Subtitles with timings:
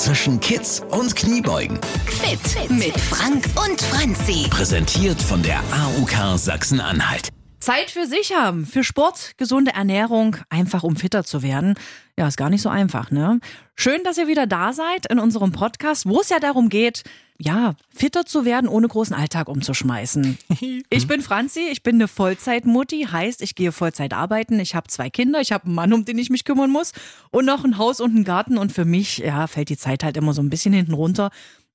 [0.00, 1.78] zwischen Kids und Kniebeugen.
[2.06, 4.48] Fit mit Frank und Franzi.
[4.48, 7.28] Präsentiert von der AUK Sachsen-Anhalt.
[7.60, 11.74] Zeit für sich haben, für Sport, gesunde Ernährung, einfach um fitter zu werden.
[12.18, 13.38] Ja, ist gar nicht so einfach, ne?
[13.76, 17.04] Schön, dass ihr wieder da seid in unserem Podcast, wo es ja darum geht,
[17.38, 20.38] ja, fitter zu werden, ohne großen Alltag umzuschmeißen.
[20.92, 25.08] Ich bin Franzi, ich bin eine Vollzeitmutti, heißt, ich gehe Vollzeit arbeiten, ich habe zwei
[25.08, 26.92] Kinder, ich habe einen Mann, um den ich mich kümmern muss
[27.30, 30.16] und noch ein Haus und einen Garten und für mich, ja, fällt die Zeit halt
[30.16, 31.30] immer so ein bisschen hinten runter.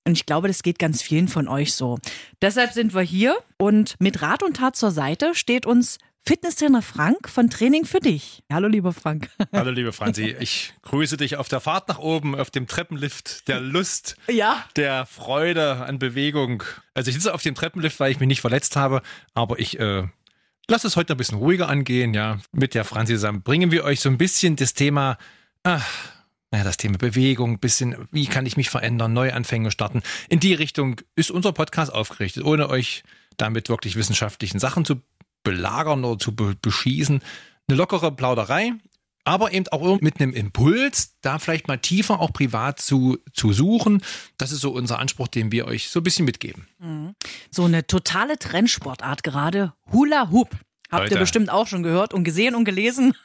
[0.07, 1.97] Und ich glaube, das geht ganz vielen von euch so.
[2.41, 5.97] Deshalb sind wir hier und mit Rat und Tat zur Seite steht uns
[6.27, 8.43] Fitnesstrainer Frank von Training für dich.
[8.51, 9.29] Hallo, lieber Frank.
[9.51, 10.35] Hallo, liebe Franzi.
[10.39, 14.63] Ich grüße dich auf der Fahrt nach oben, auf dem Treppenlift der Lust, Ja.
[14.75, 16.63] der Freude an Bewegung.
[16.93, 19.01] Also ich sitze auf dem Treppenlift, weil ich mich nicht verletzt habe,
[19.33, 20.03] aber ich äh,
[20.67, 22.13] lasse es heute ein bisschen ruhiger angehen.
[22.13, 25.17] Ja, mit der Franzi zusammen bringen wir euch so ein bisschen das Thema.
[25.63, 25.81] Ah,
[26.55, 30.01] naja, das Thema Bewegung, ein bisschen, wie kann ich mich verändern, Neuanfänge starten.
[30.29, 33.03] In die Richtung ist unser Podcast aufgerichtet, ohne euch
[33.35, 35.01] damit wirklich wissenschaftlichen Sachen zu
[35.43, 37.21] belagern oder zu be beschießen.
[37.67, 38.71] Eine lockere Plauderei,
[39.25, 44.01] aber eben auch mit einem Impuls, da vielleicht mal tiefer auch privat zu, zu suchen.
[44.37, 46.69] Das ist so unser Anspruch, den wir euch so ein bisschen mitgeben.
[47.51, 49.73] So eine totale Trendsportart gerade.
[49.91, 50.51] Hula Hoop.
[50.89, 51.19] Habt ihr Leute.
[51.19, 53.13] bestimmt auch schon gehört und gesehen und gelesen.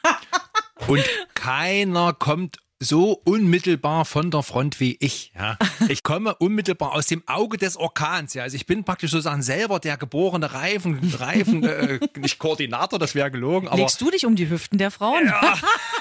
[0.87, 5.33] Und keiner kommt so unmittelbar von der Front wie ich.
[5.39, 5.57] Ja.
[5.89, 8.35] Ich komme unmittelbar aus dem Auge des Orkans.
[8.35, 8.45] Ja.
[8.45, 13.31] Also ich bin praktisch sozusagen selber der geborene Reifen, Reifen äh, nicht Koordinator, das wäre
[13.31, 15.33] gelogen, aber Legst du dich um die Hüften der Frauen?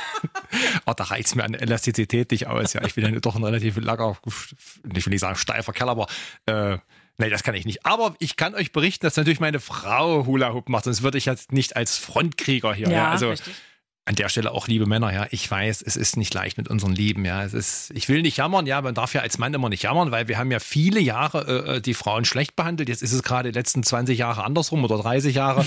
[0.85, 2.73] oh, da reizt mir an Elastizität nicht aus.
[2.73, 2.83] Ja.
[2.85, 4.17] Ich bin ja doch ein relativ langer,
[4.93, 6.07] ich will nicht sagen steifer Kerl, aber
[6.45, 6.77] äh,
[7.21, 7.85] Nee, das kann ich nicht.
[7.85, 11.25] Aber ich kann euch berichten, dass natürlich meine Frau Hula Hoop macht, sonst würde ich
[11.25, 12.89] jetzt nicht als Frontkrieger hier.
[12.89, 13.53] Ja, also richtig.
[14.09, 16.93] An der Stelle auch liebe Männer, ja, ich weiß, es ist nicht leicht mit unseren
[16.93, 17.43] Lieben, ja.
[17.43, 20.09] Es ist, ich will nicht jammern, ja, man darf ja als Mann immer nicht jammern,
[20.09, 22.89] weil wir haben ja viele Jahre äh, die Frauen schlecht behandelt.
[22.89, 25.63] Jetzt ist es gerade die letzten 20 Jahre andersrum oder 30 Jahre.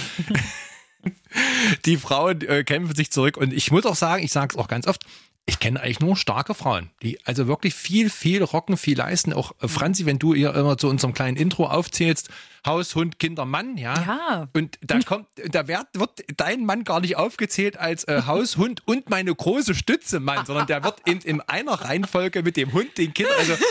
[1.85, 4.67] die Frauen äh, kämpfen sich zurück und ich muss auch sagen, ich sage es auch
[4.67, 5.05] ganz oft,
[5.47, 9.33] ich kenne eigentlich nur starke Frauen, die also wirklich viel, viel rocken, viel leisten.
[9.33, 12.29] Auch äh, Franzi, wenn du ihr immer zu unserem kleinen Intro aufzählst,
[12.65, 13.95] Haus, Hund, Kinder, Mann, ja.
[13.95, 14.49] Ja.
[14.53, 18.83] Und da kommt, da wird, wird dein Mann gar nicht aufgezählt als äh, Haus, Hund
[18.87, 22.97] und meine große Stütze, Mann, sondern der wird in, in einer Reihenfolge mit dem Hund,
[22.97, 23.55] den Kindern, also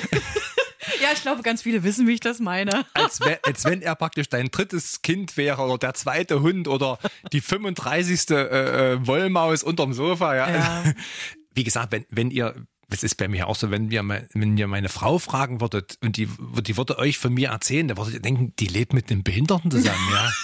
[1.01, 2.85] Ja, ich glaube, ganz viele wissen, wie ich das meine.
[2.93, 6.99] als, we- als wenn er praktisch dein drittes Kind wäre oder der zweite Hund oder
[7.31, 8.29] die 35.
[8.31, 8.33] Äh,
[8.93, 10.49] äh, Wollmaus unterm Sofa, ja.
[10.51, 10.83] Ja.
[11.53, 12.55] Wie gesagt, wenn, wenn ihr,
[12.89, 16.17] das ist bei mir auch so, wenn, wir, wenn ihr meine Frau fragen würdet und
[16.17, 16.27] die,
[16.61, 19.71] die würde euch von mir erzählen, da würdet ihr denken, die lebt mit einem Behinderten
[19.71, 20.31] zusammen, ja.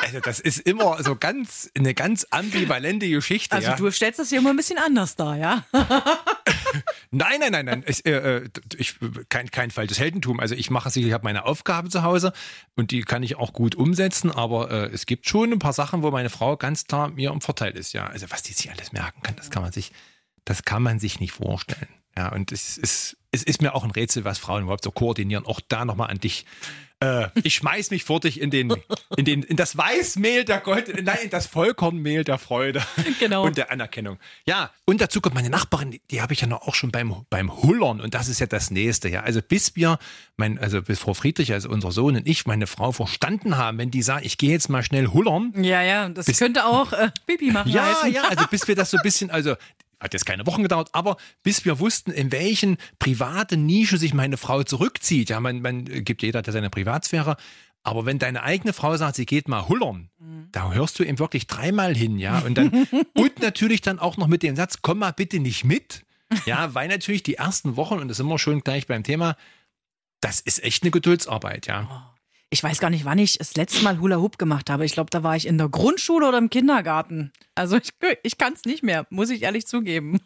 [0.00, 3.54] Also das ist immer so ganz, eine ganz ambivalente Geschichte.
[3.54, 3.76] Also ja.
[3.76, 5.66] du stellst das hier immer ein bisschen anders dar, ja?
[7.10, 7.84] Nein, nein, nein, nein.
[7.86, 8.96] Ich, äh, äh, ich,
[9.28, 10.40] kein, kein falsches Heldentum.
[10.40, 12.32] Also ich mache es, ich habe meine Aufgaben zu Hause
[12.76, 16.02] und die kann ich auch gut umsetzen, aber äh, es gibt schon ein paar Sachen,
[16.02, 17.92] wo meine Frau ganz klar mir im Vorteil ist.
[17.94, 19.92] Ja, also was die sich alles merken kann, das kann man sich,
[20.44, 21.88] das kann man sich nicht vorstellen.
[22.16, 25.46] Ja, und es ist, es ist mir auch ein Rätsel, was Frauen überhaupt so koordinieren.
[25.46, 26.46] Auch da nochmal an dich.
[27.00, 28.74] Äh, ich schmeiß mich vor dich in den,
[29.16, 32.82] in den, in das Weißmehl der Gold, nein, in das Vollkornmehl der Freude.
[33.20, 33.44] Genau.
[33.44, 34.18] Und der Anerkennung.
[34.46, 37.24] Ja, und dazu kommt meine Nachbarin, die, die habe ich ja noch auch schon beim,
[37.30, 39.08] beim Hullern und das ist ja das nächste.
[39.08, 39.98] Ja, also bis wir,
[40.36, 43.92] mein, also bis Frau Friedrich, also unser Sohn und ich, meine Frau verstanden haben, wenn
[43.92, 45.52] die sagt, ich gehe jetzt mal schnell hullern.
[45.62, 48.12] Ja, ja, das könnte auch äh, Bibi machen Ja, heißen.
[48.12, 49.54] ja, also bis wir das so ein bisschen, also
[50.00, 54.36] hat jetzt keine Wochen gedauert, aber bis wir wussten, in welchen private Nische sich meine
[54.36, 55.30] Frau zurückzieht.
[55.30, 57.36] Ja, man, man gibt jeder seine Privatsphäre.
[57.82, 60.10] Aber wenn deine eigene Frau sagt, sie geht mal hullern,
[60.52, 62.40] da hörst du eben wirklich dreimal hin, ja.
[62.40, 62.70] Und dann,
[63.14, 66.04] und natürlich dann auch noch mit dem Satz, komm mal bitte nicht mit.
[66.44, 69.36] Ja, weil natürlich die ersten Wochen, und das sind wir schon gleich beim Thema,
[70.20, 72.14] das ist echt eine Geduldsarbeit, ja.
[72.50, 74.84] Ich weiß gar nicht, wann ich das letzte Mal Hula Hoop gemacht habe.
[74.84, 77.32] Ich glaube, da war ich in der Grundschule oder im Kindergarten.
[77.58, 77.90] Also ich,
[78.22, 80.20] ich kann es nicht mehr, muss ich ehrlich zugeben.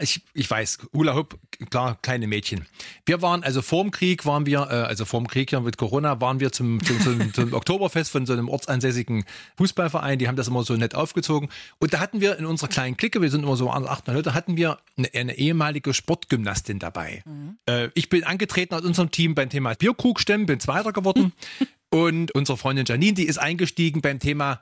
[0.00, 1.38] Ich, ich weiß, Hula Hoop,
[1.70, 2.66] klar, kleine Mädchen.
[3.06, 6.40] Wir waren, also vorm Krieg waren wir, äh, also vorm Krieg ja mit Corona, waren
[6.40, 9.24] wir zum, zum, zum, zum Oktoberfest von so einem ortsansässigen
[9.56, 11.48] Fußballverein, die haben das immer so nett aufgezogen.
[11.78, 14.34] Und da hatten wir in unserer kleinen Clique, wir sind immer so acht, neun Leute,
[14.34, 17.22] hatten wir eine, eine ehemalige Sportgymnastin dabei.
[17.66, 21.32] Äh, ich bin angetreten aus unserem Team beim Thema Bierkrug stemmen, bin Zweiter geworden.
[21.90, 24.60] Und unsere Freundin Janine, die ist eingestiegen beim Thema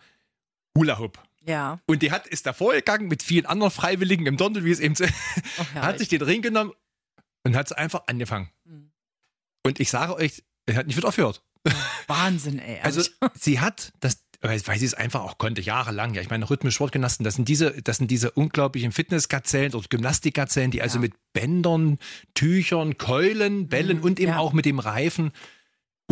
[0.76, 1.18] Hula Hoop.
[1.46, 1.80] Ja.
[1.86, 4.94] Und die hat, ist davor gegangen mit vielen anderen Freiwilligen im Dondel, wie es eben
[4.94, 5.74] so, herrlich.
[5.74, 6.72] hat sich den Ring genommen
[7.44, 8.50] und hat es einfach angefangen.
[9.64, 11.42] Und ich sage euch, er hat nicht wieder aufgehört.
[12.06, 12.80] Wahnsinn, ey.
[12.80, 13.02] Also
[13.38, 16.14] sie hat das, weil, sie es einfach auch konnte, jahrelang.
[16.14, 20.72] Ja, ich meine, rhythmische Sportgymnasten, das sind diese, das sind diese unglaublichen Fitnessgazellen oder Gymnastikgazellen,
[20.72, 21.02] die also Ja.
[21.02, 21.98] mit Bändern,
[22.34, 24.38] Tüchern, Keulen, Bällen und eben ja.
[24.38, 25.32] auch mit dem Reifen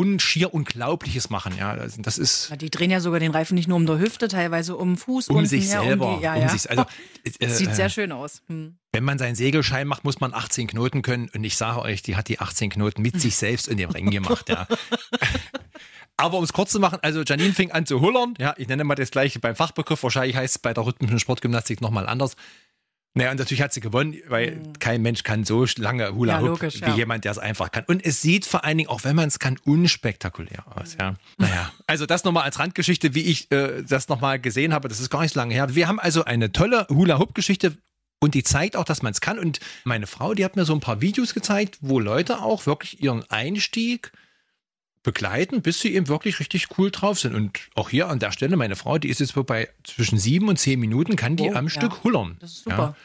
[0.01, 1.55] unschier Unglaubliches machen.
[1.59, 3.99] Ja, also das ist Ja, die drehen ja sogar den Reifen nicht nur um der
[3.99, 6.49] Hüfte, teilweise um den Fuß um sich ja, selber, Um die, ja, um ja.
[6.49, 6.85] sich, also
[7.39, 8.41] äh, Sieht sehr schön aus.
[8.47, 8.79] Hm.
[8.93, 11.29] wenn man seinen Segelschein macht, muss man 18 Knoten können.
[11.35, 14.11] Und ich sage euch, die hat die 18 Knoten mit sich selbst in dem Ring
[14.11, 14.49] gemacht.
[14.49, 14.67] Ja.
[16.17, 18.35] Aber um es kurz zu machen, also Janine fing an zu hullern.
[18.39, 20.03] Ja, ich nenne mal das gleiche beim Fachbegriff.
[20.03, 22.37] Wahrscheinlich heißt es bei der rhythmischen Sportgymnastik nochmal anders.
[23.15, 26.49] Naja, und natürlich hat sie gewonnen, weil kein Mensch kann so lange Hula Ja, Hoop
[26.49, 26.95] logisch, wie ja.
[26.95, 27.85] jemand, der es einfach kann.
[27.89, 30.97] Und es sieht vor allen Dingen, auch wenn man es kann, unspektakulär aus.
[30.99, 31.17] Ja.
[31.37, 34.89] Naja, also das nochmal als Randgeschichte, wie ich äh, das nochmal gesehen habe.
[34.89, 35.75] Das ist gar nicht so lange her.
[35.75, 37.77] Wir haben also eine tolle Hula Hoop Geschichte
[38.21, 39.41] und die zeigt auch, dass man es kann.
[39.41, 43.03] Und meine Frau, die hat mir so ein paar Videos gezeigt, wo Leute auch wirklich
[43.03, 44.13] ihren Einstieg
[45.03, 47.35] begleiten, bis sie eben wirklich richtig cool drauf sind.
[47.35, 50.59] Und auch hier an der Stelle, meine Frau, die ist jetzt bei zwischen sieben und
[50.59, 51.71] zehn Minuten, kann die Oh, am ja.
[51.71, 52.37] Stück hullern.
[52.41, 52.97] Das ist super.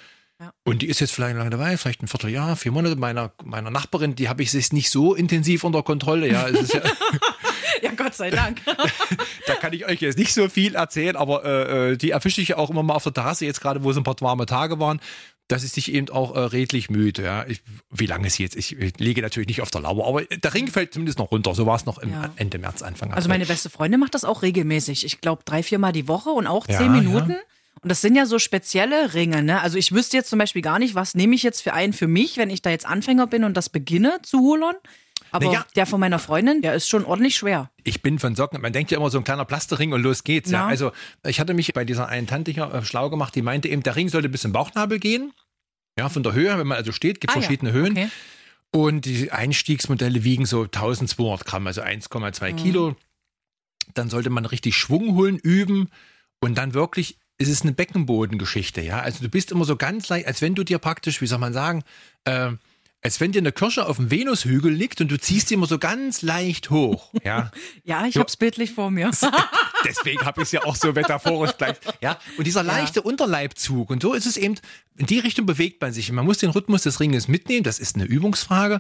[0.66, 2.98] Und die ist jetzt vielleicht lange dabei, vielleicht ein Vierteljahr, vier Monate.
[2.98, 6.28] Meiner, meiner Nachbarin, die habe ich jetzt nicht so intensiv unter Kontrolle.
[6.28, 6.62] Ja, ja,
[7.82, 8.62] Ja, Gott sei Dank.
[9.48, 12.50] da kann ich euch jetzt nicht so viel erzählen, aber äh, äh, die erwische ich
[12.50, 14.80] ja auch immer mal auf der Terrasse, jetzt gerade, wo es ein paar warme Tage
[14.80, 15.00] waren,
[15.48, 17.24] dass sie sich eben auch äh, redlich müde.
[17.24, 17.46] Ja.
[17.48, 17.62] Ich,
[17.92, 18.56] wie lange ist jetzt?
[18.56, 21.54] Ich, ich liege natürlich nicht auf der Lauer, aber der Ring fällt zumindest noch runter.
[21.54, 22.32] So war es noch im Ja.
[22.38, 23.40] Ende März, Anfang Also April.
[23.40, 25.06] meine beste Freundin macht das auch regelmäßig.
[25.06, 27.32] Ich glaube drei, viermal die Woche und auch Ja, zehn Minuten.
[27.32, 27.38] ja.
[27.82, 29.62] Und das sind ja so spezielle Ringe, ne?
[29.62, 32.08] Also ich wüsste jetzt zum Beispiel gar nicht, was nehme ich jetzt für einen für
[32.08, 34.76] mich, wenn ich da jetzt Anfänger bin und das beginne zu hullern.
[35.36, 35.66] Aber Na ja.
[35.76, 37.70] der von meiner Freundin, der ist schon ordentlich schwer.
[37.84, 38.62] Ich bin von Socken.
[38.62, 40.50] Man denkt ja immer so ein kleiner Plastering und los geht's.
[40.52, 40.62] Ja.
[40.62, 40.68] Ja.
[40.68, 40.92] Also
[41.26, 43.96] ich hatte mich bei dieser einen Tante hier äh, schlau gemacht, die meinte eben, der
[43.96, 45.34] Ring sollte bis zum Bauchnabel gehen.
[45.98, 47.42] Ja, von der Höhe, wenn man also steht, gibt Ah, ja.
[47.42, 47.92] verschiedene Höhen.
[47.94, 48.10] Okay.
[48.72, 52.56] Und die Einstiegsmodelle wiegen so 1200 Gramm, also 1,2 Mhm.
[52.58, 52.96] Kilo.
[53.94, 55.90] Dann sollte man richtig Schwung holen, üben
[56.42, 59.00] und dann wirklich, es ist eine Beckenbodengeschichte, ja.
[59.00, 61.54] Also du bist immer so ganz leicht, als wenn du dir praktisch, wie soll man
[61.54, 61.84] sagen,
[62.26, 62.52] äh,
[63.02, 65.78] als wenn dir eine Kirsche auf dem Venushügel liegt und du ziehst die immer so
[65.78, 67.52] ganz leicht hoch, ja.
[67.84, 68.22] Ja, ich Jo.
[68.22, 69.12] hab's bildlich vor mir.
[69.86, 71.76] Deswegen habe ich es ja auch so metaphorisch gleich.
[72.02, 73.90] Ja, und dieser leichte Unterleibzug.
[73.92, 74.56] Und so ist es eben,
[74.98, 76.12] in die Richtung bewegt man sich.
[76.12, 77.64] Man muss den Rhythmus des Ringes mitnehmen.
[77.64, 78.80] Das ist eine Übungsfrage.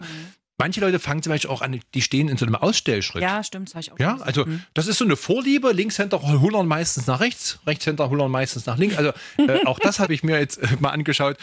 [0.58, 3.22] Manche Leute fangen zum Beispiel auch an, die stehen in so einem Ausstellschritt.
[3.22, 4.26] ja, stimmt, das hab ich auch Ja, gesehen.
[4.28, 5.74] also das ist so eine Vorliebe.
[5.74, 8.96] Linkshänder hullern meistens nach rechts, Rechtshänder hullern meistens nach links.
[8.98, 11.36] Also äh, auch das habe ich mir jetzt äh, mal angeschaut.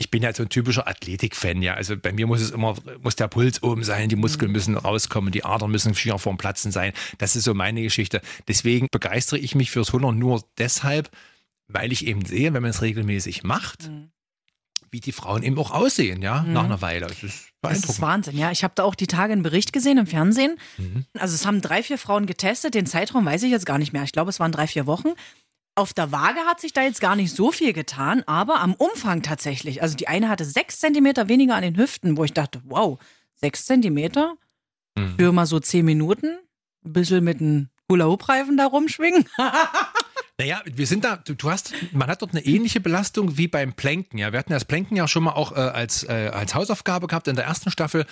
[0.00, 1.74] Ich bin ja so ein typischer Athletik-Fan, ja.
[1.74, 5.30] Also bei mir muss es immer, muss der Puls oben sein, die Muskeln müssen rauskommen,
[5.30, 6.94] die Adern müssen schier vorm Platzen sein.
[7.18, 8.22] Das ist so meine Geschichte.
[8.48, 11.10] Deswegen begeistere ich mich fürs Hullern nur deshalb,
[11.68, 13.90] weil ich eben sehe, wenn man es regelmäßig macht,
[14.90, 17.06] wie die Frauen eben auch aussehen, ja, nach einer Weile.
[17.06, 18.00] Das ist Das ist beeindruckend.
[18.00, 18.50] Wahnsinn, ja.
[18.52, 20.56] Ich habe da auch die Tage einen Bericht gesehen im Fernsehen.
[20.78, 21.04] Mhm.
[21.18, 22.74] Also es haben drei, vier Frauen getestet.
[22.74, 24.02] Den Zeitraum weiß ich jetzt gar nicht mehr.
[24.02, 25.10] Ich glaube, es waren drei, vier Wochen.
[25.80, 29.22] Auf der Waage hat sich da jetzt gar nicht so viel getan, aber am Umfang
[29.22, 29.80] tatsächlich.
[29.82, 32.98] Also die eine hatte sechs Zentimeter weniger an den Hüften, wo ich dachte, wow,
[33.34, 34.34] sechs Zentimeter
[34.98, 35.14] Mhm.
[35.18, 36.38] für mal so zehn Minuten.
[36.84, 39.24] Ein bisschen mit einem Hula-Hoop-Reifen da rumschwingen.
[40.38, 44.16] Naja, wir sind da, du, hast, man hat dort eine ähnliche Belastung wie beim Planken.
[44.16, 47.28] Ja, wir hatten das Planken ja schon mal auch äh, als, äh, als Hausaufgabe gehabt
[47.28, 48.06] in der ersten Staffel.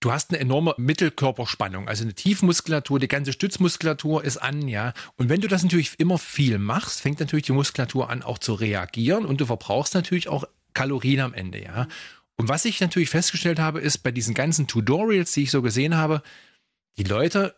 [0.00, 4.94] Du hast eine enorme Mittelkörperspannung, also eine Tiefmuskulatur, die ganze Stützmuskulatur ist an, ja.
[5.16, 8.54] Und wenn du das natürlich immer viel machst, fängt natürlich die Muskulatur an auch zu
[8.54, 11.86] reagieren und du verbrauchst natürlich auch Kalorien am Ende, ja.
[12.38, 15.94] Und was ich natürlich festgestellt habe, ist bei diesen ganzen Tutorials, die ich so gesehen
[15.94, 16.22] habe,
[16.96, 17.54] die Leute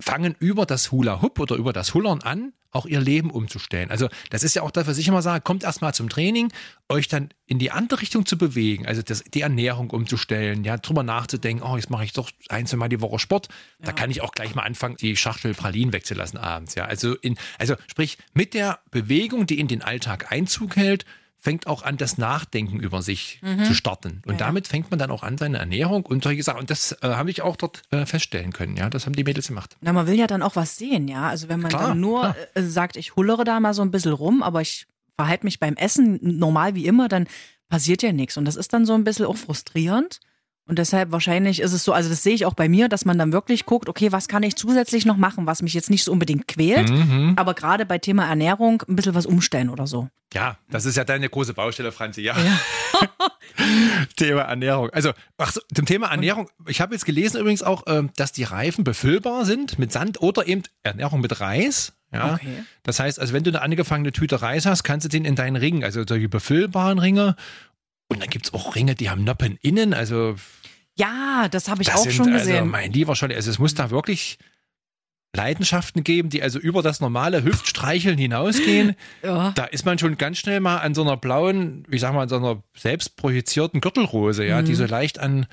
[0.00, 3.90] fangen über das Hula Hoop oder über das Hullern an, auch ihr Leben umzustellen.
[3.90, 6.52] Also das ist ja auch das, was ich immer sage, kommt erstmal zum Training,
[6.88, 11.02] euch dann in die andere Richtung zu bewegen, also das, die Ernährung umzustellen, ja, drüber
[11.02, 13.48] nachzudenken, oh, jetzt mache ich doch ein, zwei Mal die Woche Sport,
[13.80, 16.84] da kann ich auch gleich mal anfangen, die Schachtel Pralinen wegzulassen abends, ja.
[16.84, 21.04] Also in, also sprich, mit der Bewegung, die in den Alltag Einzug hält,
[21.40, 24.22] fängt auch an, das Nachdenken über sich zu starten.
[24.26, 24.38] Und Ja.
[24.46, 26.60] damit fängt man dann auch an, seine Ernährung und solche Sachen.
[26.60, 28.76] Und das äh, habe ich auch dort äh, feststellen können.
[28.76, 29.76] Ja, das haben die Mädels gemacht.
[29.80, 31.28] Na, man will ja dann auch was sehen, ja.
[31.28, 34.12] Also wenn man Klar, dann nur äh, sagt, ich hullere da mal so ein bisschen
[34.12, 37.26] rum, aber ich verhalte mich beim Essen normal wie immer, dann
[37.70, 38.36] passiert ja nichts.
[38.36, 40.20] Und das ist dann so ein bisschen auch frustrierend.
[40.70, 43.18] Und deshalb wahrscheinlich ist es so, also das sehe ich auch bei mir, dass man
[43.18, 46.12] dann wirklich guckt, okay, was kann ich zusätzlich noch machen, was mich jetzt nicht so
[46.12, 47.32] unbedingt quält, Mhm.
[47.36, 50.08] aber gerade bei Thema Ernährung ein bisschen was umstellen oder so.
[50.32, 52.20] Ja, das ist ja deine große Baustelle, Franzi.
[52.22, 52.36] Ja.
[54.16, 54.90] Thema Ernährung.
[54.90, 56.48] Also, ach so, zum Thema Ernährung.
[56.66, 60.46] Ich habe jetzt gelesen übrigens auch, ähm, dass die Reifen befüllbar sind mit Sand oder
[60.46, 61.92] eben Ernährung mit Reis.
[62.12, 62.34] Ja.
[62.34, 62.64] Okay.
[62.82, 65.56] Das heißt, also wenn du eine angefangene Tüte Reis hast, kannst du den in deinen
[65.56, 67.36] Ring, also solche befüllbaren Ringe.
[68.10, 69.94] Und dann gibt es auch Ringe, die haben Noppen innen.
[69.94, 70.34] Also
[70.96, 72.68] Ja, das habe ich das auch sind, schon Also, gesehen.
[72.68, 74.36] mein lieber Scholli, also es muss da wirklich
[75.34, 78.96] Leidenschaften geben, die also über das normale Hüftstreicheln hinausgehen.
[79.22, 79.52] Ja.
[79.54, 82.28] Da ist man schon ganz schnell mal an so einer blauen, wie sag mal, an
[82.28, 85.46] so einer selbstprojizierten Gürtelrose, ja, die so leicht an,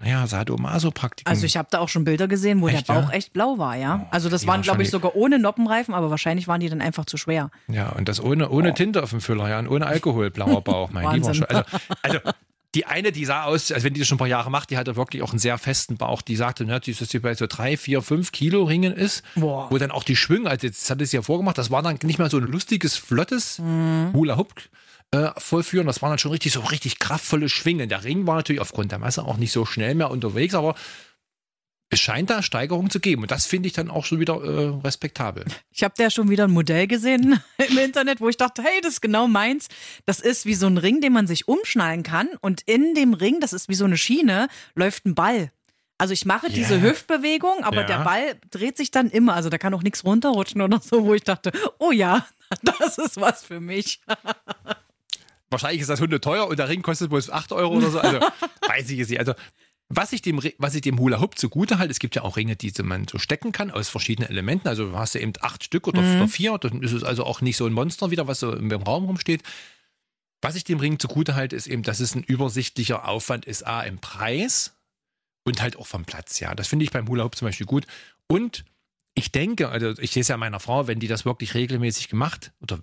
[0.00, 1.30] naja, Sadomaso-Praktiken.
[1.30, 3.16] Also ich habe da auch schon Bilder gesehen, wo Echt, der Bauch ja?
[3.16, 4.00] echt blau war, ja.
[4.04, 6.80] Oh, Also das die waren, glaube ich, sogar ohne Noppenreifen, aber wahrscheinlich waren die dann
[6.80, 7.50] einfach zu schwer.
[7.68, 10.90] Ja, und das ohne, ohne Tinte auf dem Füller, ja, und ohne Alkohol, blauer Bauch,
[10.90, 11.42] mein lieber Also,
[12.02, 12.18] also
[12.74, 14.78] die eine, die sah aus, als wenn die das schon ein paar Jahre macht, die
[14.78, 16.22] hatte wirklich auch einen sehr festen Bauch.
[16.22, 19.66] Die sagte, ne, dass die bei so drei, vier, fünf Kilo Ringen ist, Boah.
[19.70, 22.18] wo dann auch die Schwünge, also jetzt hat es ja vorgemacht, das war dann nicht
[22.18, 24.12] mal so ein lustiges, flottes Mhm.
[24.14, 24.54] Hula Hoop.
[25.12, 27.88] Äh, vollführen, das waren dann schon richtig so richtig kraftvolle Schwingen.
[27.88, 30.76] Der Ring war natürlich aufgrund der Masse auch nicht so schnell mehr unterwegs, aber
[31.92, 34.66] es scheint da Steigerungen zu geben und das finde ich dann auch schon wieder äh,
[34.84, 35.44] respektabel.
[35.72, 38.92] Ich habe da schon wieder ein Modell gesehen im Internet, wo ich dachte, hey, das
[38.94, 39.66] ist genau meins.
[40.06, 42.28] Das ist wie so ein Ring, den man sich umschnallen kann.
[42.40, 45.50] Und in dem Ring, das ist wie so eine Schiene, läuft ein Ball.
[45.98, 46.82] Also ich mache diese Ja.
[46.82, 47.86] Hüftbewegung, aber Ja.
[47.88, 49.34] der Ball dreht sich dann immer.
[49.34, 51.50] Also da kann auch nichts runterrutschen oder so, wo ich dachte,
[51.80, 52.24] oh ja,
[52.62, 54.00] das ist was für mich.
[55.50, 58.00] wahrscheinlich ist das Hunde teuer und der Ring kostet wohl 8 Euro oder so.
[58.00, 58.20] Also
[58.68, 59.18] weiß ich jetzt nicht.
[59.18, 59.34] Also
[59.92, 62.54] was ich dem, was ich dem Hula Hoop zugute halte, es gibt ja auch Ringe,
[62.54, 64.68] die man so stecken kann aus verschiedenen Elementen.
[64.68, 66.56] Also du hast ja eben acht Stück oder, oder vier.
[66.58, 69.42] Dann ist es also auch nicht so ein Monster wieder, was so im Raum rumsteht.
[70.42, 73.82] Was ich dem Ring zugute halte, ist eben, dass es ein übersichtlicher Aufwand ist, A,
[73.82, 74.76] im Preis
[75.44, 76.38] und halt auch vom Platz.
[76.38, 77.86] Ja, das finde ich beim Hula Hoop zum Beispiel gut.
[78.28, 78.64] Und
[79.14, 82.52] ich denke, also ich sehe es ja meiner Frau, wenn die das wirklich regelmäßig gemacht
[82.60, 82.78] oder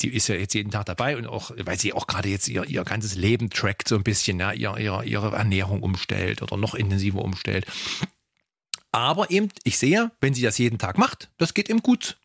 [0.00, 2.64] sie ist ja jetzt jeden Tag dabei und auch, weil sie auch gerade jetzt ihr,
[2.64, 6.74] ihr ganzes Leben trackt so ein bisschen, ja, ihr, ihre, ihre Ernährung umstellt oder noch
[6.74, 7.66] intensiver umstellt.
[8.92, 12.16] Aber eben, ich sehe, wenn sie das jeden Tag macht, das geht ihm gut.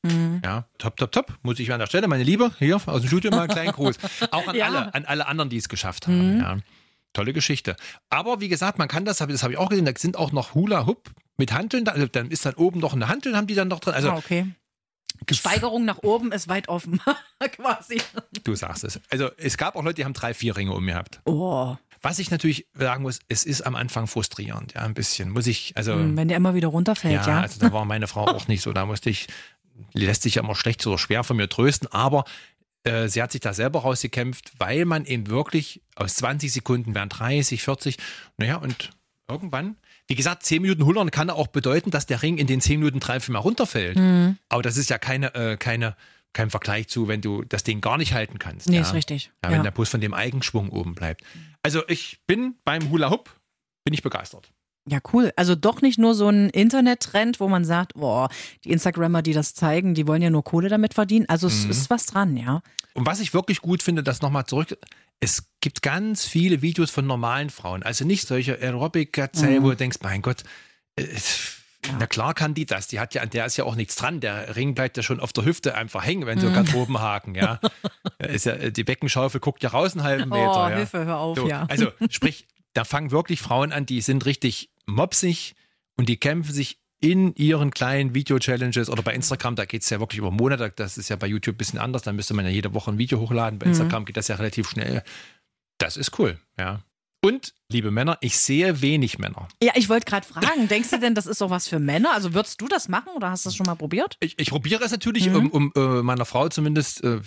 [0.44, 1.34] Ja, top, top, top.
[1.42, 3.98] Muss ich an der Stelle, meine Liebe, hier aus dem Studio mal einen kleinen Gruß.
[4.32, 4.68] Auch an, Ja.
[4.68, 6.40] alle, an alle anderen, die es geschafft haben.
[6.40, 6.58] Ja.
[7.14, 7.76] Tolle Geschichte.
[8.12, 10.54] Aber wie gesagt, man kann das, das habe ich auch gesehen, da sind auch noch
[10.54, 13.68] Hula Hoop mit Hanteln, also dann ist dann oben noch eine Hantel, haben die dann
[13.68, 13.96] noch drin.
[13.96, 14.46] Also ah, okay.
[15.32, 17.02] Steigerung nach oben ist weit offen,
[17.52, 18.02] quasi.
[18.44, 19.00] du sagst es.
[19.10, 21.22] Also es gab auch Leute, die haben drei, vier Ringe um gehabt.
[21.26, 25.30] Oh, Was ich natürlich sagen muss, es ist am Anfang frustrierend, ja, ein bisschen.
[25.30, 27.42] Muss ich, also, wenn der immer wieder runterfällt, ja, ja.
[27.42, 28.74] also da war meine Frau auch nicht so.
[28.74, 29.28] Da musste ich,
[29.94, 32.24] lässt sich ja immer schlecht oder schwer von mir trösten, aber
[32.84, 37.10] äh, sie hat sich da selber rausgekämpft, weil man eben wirklich aus 20 Sekunden werden
[37.10, 37.98] 30, 40,
[38.38, 38.92] naja, und
[39.28, 39.78] irgendwann,
[40.10, 43.00] wie gesagt, 10 Minuten Hullern kann auch bedeuten, dass der Ring in den 10 Minuten
[43.00, 43.96] drei, vier Mal runterfällt.
[43.98, 44.38] Mhm.
[44.50, 45.96] Aber das ist ja keine, äh, keine,
[46.34, 48.68] kein Vergleich zu, wenn du das Ding gar nicht halten kannst.
[48.68, 48.82] Nee, ja.
[48.82, 49.32] ist richtig.
[49.44, 49.64] Ja, wenn Ja.
[49.64, 51.22] der Bus von dem Eigenschwung oben bleibt.
[51.64, 53.30] Also ich bin beim Hula Hoop,
[53.86, 54.52] bin ich begeistert.
[54.88, 55.32] Ja, cool.
[55.36, 58.30] Also doch nicht nur so ein Internettrend, wo man sagt, boah,
[58.64, 61.28] die Instagrammer, die das zeigen, die wollen ja nur Kohle damit verdienen.
[61.30, 61.70] Also es Mhm.
[61.72, 62.62] ist was dran, ja.
[62.96, 64.76] Und was ich wirklich gut finde, das nochmal zurück,
[65.20, 67.84] es gibt ganz viele Videos von normalen Frauen.
[67.84, 70.44] Also nicht solche Aerobic-Gazelle, wo du denkst, mein Gott,
[70.96, 71.06] äh,
[71.98, 72.88] na klar kann die das.
[72.88, 74.20] Die hat ja, an der ist ja auch nichts dran.
[74.20, 77.60] Der Ring bleibt ja schon auf der Hüfte einfach hängen, wenn so Garderobenhaken, ja.
[78.20, 78.70] ist ja.
[78.70, 80.52] Die Beckenschaufel guckt ja raus einen halben Meter.
[80.52, 80.76] oh, ja.
[80.76, 81.66] Hilfe, hör auf, So, ja.
[81.70, 85.56] Also sprich, da fangen wirklich Frauen an, die sind richtig mopsig
[85.96, 90.00] und die kämpfen sich in ihren kleinen Video-Challenges oder bei Instagram, da geht es ja
[90.00, 92.52] wirklich über Monate, das ist ja bei YouTube ein bisschen anders, da müsste man ja
[92.52, 93.58] jede Woche ein Video hochladen.
[93.60, 95.04] Bei Instagram geht das ja relativ schnell.
[95.78, 96.82] Das ist cool, ja.
[97.22, 99.48] Und, liebe Männer, ich sehe wenig Männer.
[99.62, 102.14] Ja, ich wollte gerade fragen, denkst du denn, das ist doch was für Männer?
[102.14, 104.16] Also würdest du das machen oder hast du das schon mal probiert?
[104.22, 105.36] Ich, ich probiere es natürlich, Mhm.
[105.36, 107.20] um, um äh, meiner Frau zumindest äh,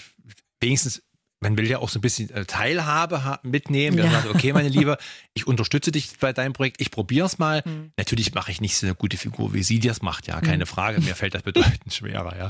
[0.61, 1.03] wenigstens,
[1.43, 3.99] man will ja auch so ein bisschen äh, Teilhabe ha mitnehmen.
[3.99, 4.11] Ja.
[4.11, 4.97] sagen, okay, meine Liebe,
[5.35, 7.63] ich unterstütze dich bei deinem Projekt, ich probiere es mal.
[7.67, 7.93] Mhm.
[7.97, 11.01] Natürlich mache ich nicht so eine gute Figur, wie sie das macht, ja, keine Frage.
[11.01, 12.49] Mir fällt das bedeutend schwerer, ja.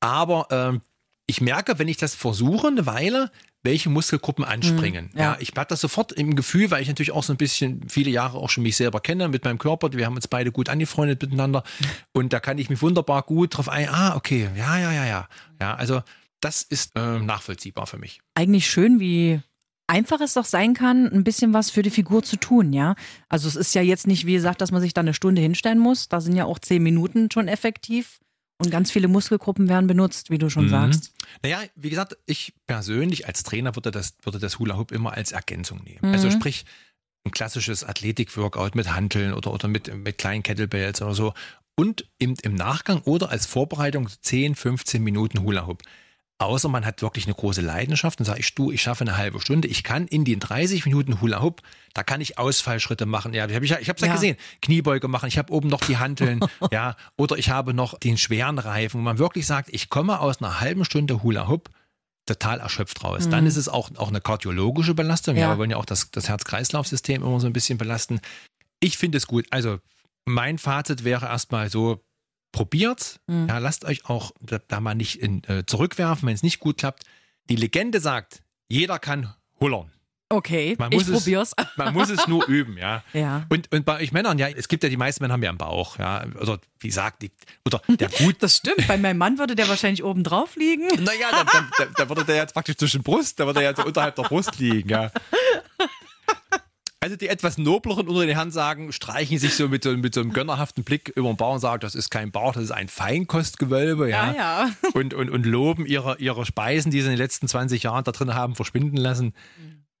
[0.00, 0.82] Aber ähm,
[1.26, 3.30] ich merke, wenn ich das versuche, eine Weile,
[3.62, 5.10] welche Muskelgruppen anspringen.
[5.12, 5.24] Mhm, ja.
[5.32, 5.36] ja.
[5.38, 8.38] ich habe das sofort im Gefühl, weil ich natürlich auch so ein bisschen viele Jahre
[8.38, 9.92] auch schon mich selber kenne mit meinem Körper.
[9.92, 11.62] Wir haben uns beide gut angefreundet miteinander
[12.12, 13.88] und da kann ich mich wunderbar gut drauf ein.
[13.88, 15.28] Ah, okay, ja, ja, ja, ja.
[15.60, 16.02] Ja, also
[16.42, 18.20] das ist ähm, nachvollziehbar für mich.
[18.34, 19.40] Eigentlich schön, wie
[19.86, 22.94] einfach es doch sein kann, ein bisschen was für die Figur zu tun, ja.
[23.28, 25.78] Also es ist ja jetzt nicht, wie gesagt, dass man sich da eine Stunde hinstellen
[25.78, 26.08] muss.
[26.08, 28.18] Da sind ja auch zehn Minuten schon effektiv.
[28.58, 30.70] Und ganz viele Muskelgruppen werden benutzt, wie du schon Mhm.
[30.70, 31.12] sagst.
[31.42, 35.32] Naja, wie gesagt, ich persönlich als Trainer würde das, würde das Hula Hoop immer als
[35.32, 36.12] Ergänzung nehmen.
[36.14, 36.32] Also Mhm.
[36.32, 36.64] sprich,
[37.24, 41.34] ein klassisches Athletik-Workout mit Hanteln oder, oder mit, mit kleinen Kettlebells oder so.
[41.76, 45.82] Und im, im Nachgang oder als Vorbereitung 10, 15 Minuten Hula Hoop.
[46.38, 49.40] Außer man hat wirklich eine große Leidenschaft und sagt, ich, du, ich schaffe eine halbe
[49.40, 51.62] Stunde, ich kann in den 30 Minuten Hula Hoop,
[51.94, 53.32] da kann ich Ausfallschritte machen.
[53.32, 54.14] Ja, ich habe ich, ich hab's ja, Ja.
[54.14, 54.36] gesehen.
[54.60, 56.40] Kniebeuge machen, ich habe oben noch die Hanteln,
[56.72, 60.40] ja, oder ich habe noch den schweren Reifen, wo man wirklich sagt, ich komme aus
[60.42, 61.70] einer halben Stunde Hula Hoop
[62.26, 63.28] total erschöpft raus.
[63.28, 65.36] Dann ist es auch, auch eine kardiologische Belastung.
[65.36, 65.42] Ja.
[65.42, 65.50] Ja.
[65.50, 68.20] wir wollen ja auch das, das Herz-Kreislauf-System immer so ein bisschen belasten.
[68.80, 69.46] Ich finde es gut.
[69.50, 69.78] Also
[70.24, 72.00] mein Fazit wäre erstmal so,
[72.52, 73.20] probiert.
[73.26, 73.48] Mhm.
[73.48, 76.76] Ja, lasst euch auch da, da mal nicht in, äh, zurückwerfen, wenn es nicht gut
[76.78, 77.04] klappt.
[77.50, 79.90] Die Legende sagt, jeder kann hullern.
[80.28, 81.52] Okay, Man ich muss es- probier's.
[81.76, 83.02] Man muss es nur üben, ja.
[83.12, 83.44] Ja.
[83.50, 85.58] Und, und bei euch Männern, ja, es gibt ja die meisten Männer haben ja einen
[85.58, 86.24] Bauch, ja.
[86.40, 87.30] Oder wie sagt die,
[87.66, 88.36] oder der gut.
[88.42, 88.86] Das stimmt.
[88.88, 90.86] Bei meinem Mann würde der wahrscheinlich oben drauf liegen.
[91.04, 93.84] Naja, da, da, da, da würde der jetzt praktisch zwischen Brust, da würde der jetzt
[93.84, 95.10] unterhalb der Brust liegen, ja.
[97.02, 100.20] Also die etwas nobleren unter den Herren sagen, streichen sich so mit so, mit so
[100.20, 102.86] einem gönnerhaften Blick über den Bauch und sagen, das ist kein Bauch, das ist ein
[102.86, 104.32] Feinkostgewölbe, ja.
[104.32, 104.70] Ja, ja.
[104.94, 108.12] Und, und, und loben ihre, ihre Speisen, die sie in den letzten 20 Jahren da
[108.12, 109.34] drin haben, verschwinden lassen.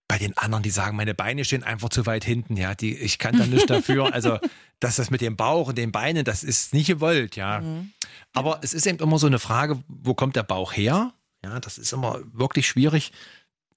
[0.06, 3.18] Bei den anderen, die sagen, meine Beine stehen einfach zu weit hinten, ja, die, ich
[3.18, 4.14] kann da nichts dafür.
[4.14, 4.38] Also,
[4.78, 7.62] dass das mit dem Bauch und den Beinen, das ist nicht gewollt, ja.
[8.32, 11.12] Aber es ist eben immer so eine Frage, wo kommt der Bauch her?
[11.44, 13.10] Ja, das ist immer wirklich schwierig.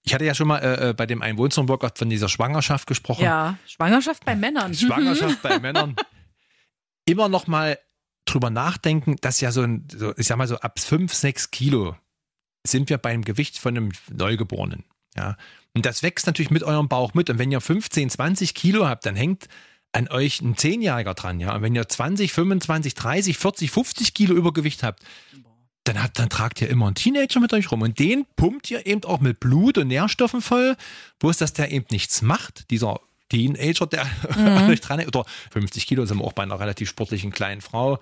[0.06, 3.24] Ich hatte ja schon mal äh, äh, bei dem einen Wohnzimmerworkout von dieser Schwangerschaft gesprochen.
[3.24, 4.74] Ja, Schwangerschaft bei Männern.
[4.74, 5.96] Schwangerschaft bei Männern.
[7.06, 7.80] Immer noch mal
[8.26, 11.96] drüber nachdenken, dass ja so ein, so, ich sag mal so ab 5, 6 Kilo
[12.66, 14.84] sind wir beim Gewicht von einem Neugeborenen.
[15.16, 15.38] Ja.
[15.74, 17.30] Und das wächst natürlich mit eurem Bauch mit.
[17.30, 19.48] Und wenn ihr 15, 20 Kilo habt, dann hängt
[19.92, 21.40] an euch ein Zehnjähriger dran.
[21.40, 21.56] Ja.
[21.56, 25.04] Und wenn ihr 20, 25, 30, 40, 50 Kilo Übergewicht habt,
[25.86, 27.82] dann, habt, dann tragt ihr immer einen Teenager mit euch rum.
[27.82, 30.76] Und den pumpt ihr eben auch mit Blut und Nährstoffen voll.
[31.20, 33.00] Bloß, dass der eben nichts macht, dieser
[33.30, 37.32] Teenager, der an euch dran Oder 50 Kilo sind wir auch bei einer relativ sportlichen
[37.32, 38.00] kleinen Frau.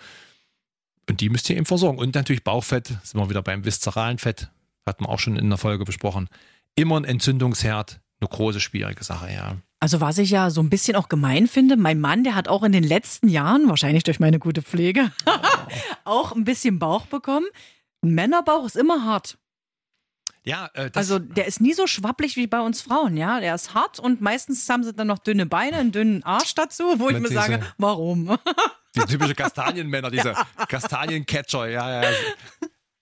[1.09, 1.99] Und die müsst ihr eben versorgen.
[1.99, 4.49] Und natürlich Bauchfett, sind wir wieder beim viszeralen Fett,
[4.85, 6.29] hatten wir auch schon in der Folge besprochen.
[6.75, 9.57] Immer ein Entzündungsherd, eine große, schwierige Sache, ja.
[9.83, 12.63] Also was ich ja so ein bisschen auch gemein finde, mein Mann, der hat auch
[12.63, 15.11] in den letzten Jahren, wahrscheinlich durch meine gute Pflege,
[16.05, 17.45] auch ein bisschen Bauch bekommen.
[18.01, 19.37] Ein Männerbauch ist immer hart.
[20.45, 23.41] Ja, äh, Also der ist nie so schwapplig wie bei uns Frauen, ja.
[23.41, 26.85] Der ist hart und meistens haben sie dann noch dünne Beine, einen dünnen Arsch dazu,
[26.97, 28.37] wo ich mir sage, warum?
[28.95, 30.33] die typische Kastanienmänner, diese
[30.69, 32.09] Kastaniencatcher, ja, ja.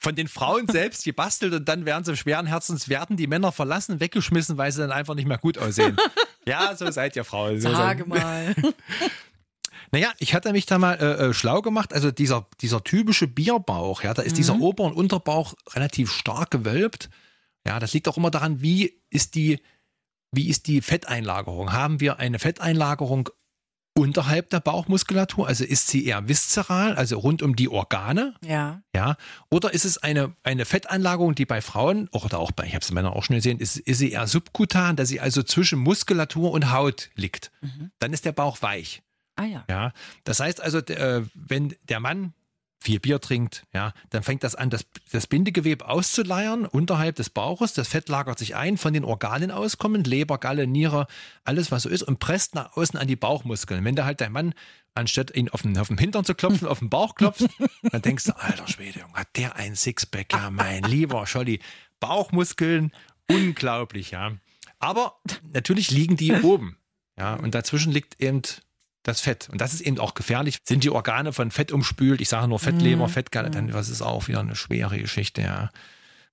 [0.02, 4.00] Von den Frauen selbst gebastelt und dann werden sie schweren Herzens, werden die Männer verlassen,
[4.00, 5.96] weggeschmissen, weil sie dann einfach nicht mehr gut aussehen.
[6.48, 7.62] Ja, so seid ihr Frauen.
[7.62, 8.56] So Sage mal.
[9.94, 11.94] Naja, ich hatte mich da mal äh, äh, schlau gemacht.
[11.94, 17.10] Also dieser, dieser typische Bierbauch, ja, da ist dieser Ober- und Unterbauch relativ stark gewölbt.
[17.68, 19.60] Ja, das liegt auch immer daran, wie ist die,
[20.32, 21.74] wie ist die Fetteinlagerung?
[21.74, 23.30] Haben wir eine Fetteinlagerung
[23.98, 25.48] unterhalb der Bauchmuskulatur?
[25.48, 28.36] Also ist sie eher viszeral, also rund um die Organe?
[28.44, 28.82] Ja.
[28.96, 29.18] Ja,
[29.50, 32.92] oder ist es eine, eine Fetteinlagerung, die bei Frauen, oder auch bei, ich habe es
[32.92, 36.72] Männer auch schon gesehen, ist, ist sie eher subkutan, dass sie also zwischen Muskulatur und
[36.72, 37.52] Haut liegt.
[38.00, 39.02] Dann ist der Bauch weich.
[39.36, 39.64] Ah ja.
[39.70, 39.92] Ja,
[40.24, 42.34] das heißt also, äh, wenn der Mann
[42.82, 47.74] viel Bier trinkt, ja, dann fängt das an, das, das Bindegewebe auszuleiern unterhalb des Bauches.
[47.74, 51.06] Das Fett lagert sich ein, von den Organen auskommend, Leber, Galle, Niere,
[51.44, 53.86] alles was so ist und presst nach außen an die Bauchmuskeln.
[53.86, 54.56] Wenn da halt dein Mann,
[54.96, 57.46] anstatt ihn auf den, auf den Hintern zu klopfen, auf den Bauch klopft,
[57.92, 60.34] dann denkst du, alter Schwede, hat der ein Sixpack?
[60.34, 61.60] Ja, mein lieber Scholli.
[62.00, 62.92] Bauchmuskeln,
[63.30, 64.32] unglaublich, ja.
[64.80, 65.20] Aber
[65.54, 66.78] natürlich liegen die oben.
[67.16, 68.42] Ja, und dazwischen liegt eben
[69.04, 69.50] das Fett.
[69.52, 70.58] Und das ist eben auch gefährlich.
[70.64, 72.22] Sind die Organe von Fett umspült?
[72.22, 75.70] Ich sage nur Fettleber, Fettgalle, dann das ist auch wieder eine schwere Geschichte, ja.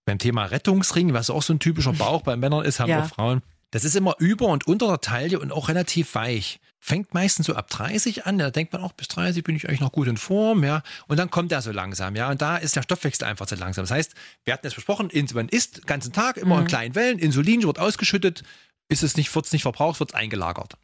[0.04, 3.02] Beim Thema Rettungsring, was auch so ein typischer Bauch bei Männern ist, haben Ja.
[3.02, 3.42] auch Frauen.
[3.70, 6.58] Das ist immer über und unter der Taille und auch relativ weich.
[6.80, 9.80] Fängt meistens so ab 30 an, da denkt man auch, bis 30 bin ich eigentlich
[9.80, 10.82] noch gut in Form, ja.
[11.06, 12.30] Und dann kommt er so langsam, ja.
[12.30, 13.82] Und da ist der Stoffwechsel einfach zu langsam.
[13.82, 17.18] Das heißt, wir hatten es besprochen, man isst den ganzen Tag immer in kleinen Wellen,
[17.18, 18.42] Insulin wird ausgeschüttet,
[18.88, 20.78] ist es nicht, wird es nicht verbraucht, wird es eingelagert.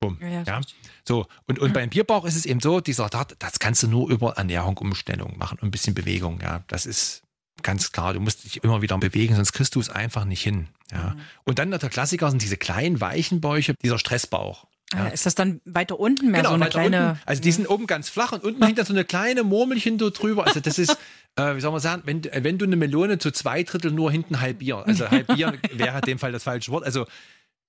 [0.00, 0.18] Bumm.
[0.20, 0.60] Ja, ja, Ja,
[1.04, 4.10] So, und, und beim Bierbauch ist es eben so, dieser Tat, das kannst du nur
[4.10, 6.64] über Ernährung, Umstellung machen und ein bisschen Bewegung, ja.
[6.68, 7.22] Das ist
[7.62, 8.12] ganz klar.
[8.14, 10.68] Du musst dich immer wieder bewegen, sonst kriegst du es einfach nicht hin.
[10.92, 11.16] Ja.
[11.44, 14.66] Und dann der Klassiker sind diese kleinen, weichen Bäuche, dieser Stressbauch.
[14.94, 17.08] Ah, Ist das dann weiter unten mehr so eine kleine.
[17.08, 17.20] Unten.
[17.26, 20.10] Also die sind oben ganz flach und unten hängt da so eine kleine Murmelchen so
[20.10, 20.46] drüber.
[20.46, 20.96] Also das ist,
[21.36, 24.40] äh, wie soll man sagen, wenn, wenn du eine Melone zu zwei Drittel nur hinten
[24.40, 26.84] halbier, also halbieren wäre in dem Fall das falsche Wort.
[26.84, 27.06] Also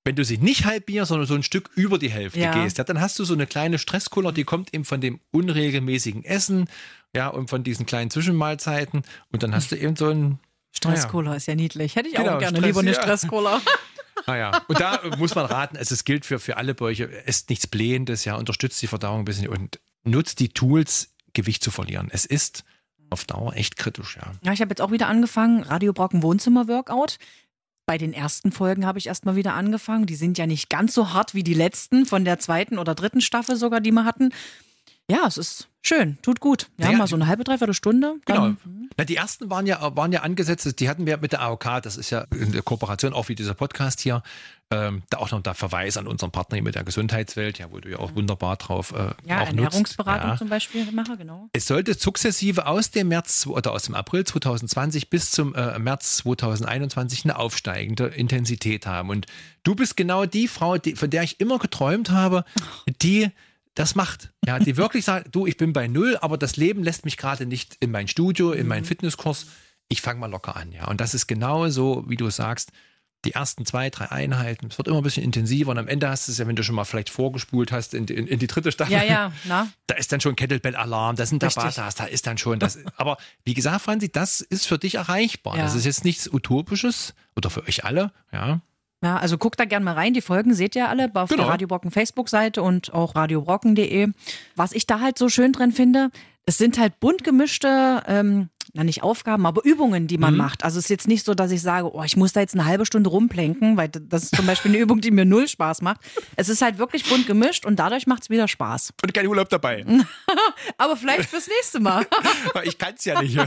[0.07, 2.53] wenn du sie nicht halbierst, sondern so ein Stück über die Hälfte Ja.
[2.53, 6.23] gehst, ja, dann hast du so eine kleine Stresskuller, die kommt eben von dem unregelmäßigen
[6.23, 6.69] Essen,
[7.13, 9.03] ja, und von diesen kleinen Zwischenmahlzeiten.
[9.31, 10.39] Und dann hast du eben so ein
[10.71, 11.95] Stresscola ist ja niedlich.
[11.95, 13.01] Hätte ich Genau, auch gerne Stress, lieber eine ja.
[13.01, 13.61] Stresscola.
[14.25, 17.67] Naja, und da muss man raten, also es gilt für, für alle Bäuche, esst nichts
[17.67, 22.09] Blähendes, ja, unterstützt die Verdauung ein bisschen und nutzt die Tools, Gewicht zu verlieren.
[22.11, 22.63] Es ist
[23.11, 24.31] auf Dauer echt kritisch, ja.
[24.43, 27.19] Ja, ich habe jetzt auch wieder angefangen, Radio Brocken Wohnzimmer-Workout.
[27.87, 30.07] Bei den ersten Folgen habe ich erstmal wieder angefangen.
[30.07, 33.21] Die sind ja nicht ganz so hart wie die letzten von der zweiten oder dritten
[33.21, 34.33] Staffel sogar, die wir hatten.
[35.09, 36.67] Ja, es ist schön, tut gut.
[36.77, 38.15] Ja, Ja, mal so eine halbe, dreiviertel Stunde.
[38.25, 38.41] Genau.
[38.41, 41.81] Dann, Na, die ersten waren ja, waren ja angesetzt, die hatten wir mit der AOK,
[41.81, 44.21] das ist ja in der Kooperation auch wie dieser Podcast hier,
[44.69, 47.79] ähm, da auch noch der Verweis an unseren Partner hier mit der Gesundheitswelt, ja, wo
[47.79, 50.31] du ja auch wunderbar drauf äh, ja, auch Ernährungsberatung.
[50.31, 50.35] Ja.
[50.35, 51.47] zum Beispiel mache, genau.
[51.53, 56.17] Es sollte sukzessive aus dem März oder aus dem April 2020 bis zum äh, März
[56.17, 59.09] 2021 eine aufsteigende Intensität haben.
[59.09, 59.25] Und
[59.63, 62.43] du bist genau die Frau, die, von der ich immer geträumt habe,
[63.01, 63.31] die
[63.79, 64.31] das macht.
[64.45, 67.45] Ja, die wirklich sagt, du, ich bin bei null, aber das Leben lässt mich gerade
[67.45, 69.47] nicht in mein Studio, in meinen Fitnesskurs.
[69.89, 70.87] Ich fange mal locker an, ja.
[70.87, 72.71] Und das ist genau so, wie du sagst,
[73.25, 74.67] die ersten zwei, drei Einheiten.
[74.69, 76.63] Es wird immer ein bisschen intensiver und am Ende hast du es ja, wenn du
[76.63, 78.93] schon mal vielleicht vorgespult hast in, die- in, in die dritte Staffel.
[78.93, 79.67] Ja, ja, na.
[79.87, 81.39] Da ist dann schon Kettlebell-Alarm, da sind.
[81.41, 82.77] Tabatas, da ist dann schon das.
[82.97, 85.57] Aber wie gesagt, Franzi, das ist für dich erreichbar.
[85.57, 85.63] Ja.
[85.63, 88.61] Das ist jetzt nichts Utopisches oder für euch alle, ja.
[89.03, 90.13] Ja, also guckt da gerne mal rein.
[90.13, 91.43] Die Folgen seht ihr alle auf Genau.
[91.43, 94.09] der Radio Brocken Facebook-Seite und auch radiobrocken.de.
[94.55, 96.09] Was ich da halt so schön drin finde,
[96.45, 100.37] es sind halt bunt gemischte, ähm, na nicht Aufgaben, aber Übungen, die man Mhm.
[100.37, 100.63] macht.
[100.63, 102.65] Also es ist jetzt nicht so, dass ich sage, oh, ich muss da jetzt eine
[102.65, 105.99] halbe Stunde rumplänken, weil das ist zum Beispiel eine Übung, die mir null Spaß macht.
[106.35, 108.93] Es ist halt wirklich bunt gemischt und dadurch macht es wieder Spaß.
[109.03, 109.83] Und kein Urlaub dabei.
[110.77, 112.05] Aber vielleicht fürs nächste Mal.
[112.63, 113.37] ich kann es ja nicht.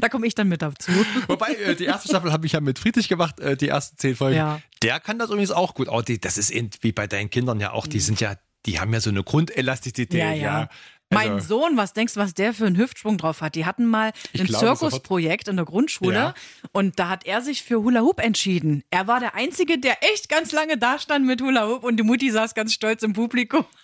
[0.00, 0.92] da komme ich dann mit dazu.
[1.26, 4.14] Wobei, äh, die erste Staffel habe ich ja mit Friedrich gemacht, äh, die ersten zehn
[4.16, 4.36] Folgen.
[4.36, 4.60] Ja.
[4.82, 5.88] Der kann das übrigens auch gut.
[5.88, 8.34] Oh, die, das ist eben wie bei deinen Kindern ja auch, die sind ja,
[8.66, 10.18] die haben ja so eine Grundelastizität.
[10.18, 10.68] Ja, Ja, ja.
[11.10, 13.54] Also- Mein Sohn, was denkst du, was der für einen Hüftsprung drauf hat?
[13.54, 16.34] Die hatten mal ein Zirkusprojekt in der Grundschule Ja.
[16.72, 18.82] und da hat er sich für Hula Hoop entschieden.
[18.90, 22.02] Er war der Einzige, der echt ganz lange da stand mit Hula Hoop und die
[22.02, 23.64] Mutti saß ganz stolz im Publikum.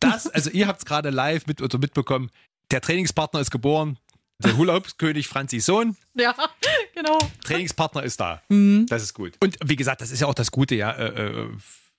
[0.00, 2.30] Das, also ihr habt es gerade live mit, oder mitbekommen.
[2.72, 3.96] Der Trainingspartner ist geboren.
[4.40, 5.96] Der Hula-Hoop-König Franzis Sohn.
[6.14, 6.34] Ja,
[6.96, 7.16] genau.
[7.44, 8.42] Trainingspartner ist da.
[8.48, 8.86] Mhm.
[8.88, 9.34] Das ist gut.
[9.40, 10.90] Und wie gesagt, das ist ja auch das Gute, ja.
[10.90, 11.48] Äh, äh,